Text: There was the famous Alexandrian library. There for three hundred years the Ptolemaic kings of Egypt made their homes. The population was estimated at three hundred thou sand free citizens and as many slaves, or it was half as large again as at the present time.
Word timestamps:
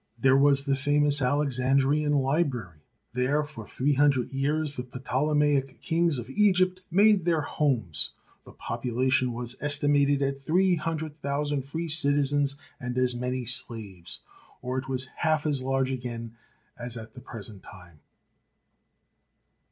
There 0.17 0.35
was 0.35 0.65
the 0.65 0.75
famous 0.75 1.21
Alexandrian 1.21 2.11
library. 2.13 2.79
There 3.13 3.43
for 3.43 3.67
three 3.67 3.93
hundred 3.93 4.33
years 4.33 4.75
the 4.75 4.81
Ptolemaic 4.99 5.79
kings 5.79 6.17
of 6.17 6.27
Egypt 6.27 6.81
made 6.89 7.23
their 7.23 7.41
homes. 7.41 8.09
The 8.43 8.51
population 8.51 9.31
was 9.31 9.55
estimated 9.61 10.23
at 10.23 10.41
three 10.41 10.73
hundred 10.75 11.13
thou 11.21 11.43
sand 11.43 11.65
free 11.65 11.87
citizens 11.87 12.55
and 12.79 12.97
as 12.97 13.13
many 13.13 13.45
slaves, 13.45 14.21
or 14.63 14.79
it 14.79 14.89
was 14.89 15.05
half 15.17 15.45
as 15.45 15.61
large 15.61 15.91
again 15.91 16.35
as 16.79 16.97
at 16.97 17.13
the 17.13 17.21
present 17.21 17.61
time. 17.61 17.99